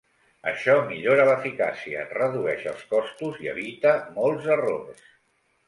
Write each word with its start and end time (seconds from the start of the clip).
Això 0.51 0.73
millora 0.93 1.25
l"eficàcia, 1.25 2.07
redueix 2.15 2.65
els 2.73 2.83
costos 2.95 3.39
i 3.47 3.53
evita 3.55 3.95
molts 4.19 4.51
errors. 4.59 5.09